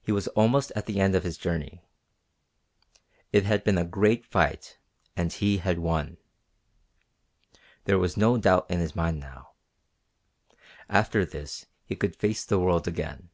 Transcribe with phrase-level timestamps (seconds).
[0.00, 1.82] He was almost at the end of his journey.
[3.32, 4.78] It had been a great fight,
[5.16, 6.16] and he had won.
[7.82, 9.54] There was no doubt in his mind now.
[10.88, 13.30] After this he could face the world again.